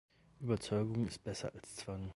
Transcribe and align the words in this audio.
Überzeugung 0.39 1.05
ist 1.05 1.23
besser 1.23 1.53
als 1.53 1.75
Zwang. 1.75 2.09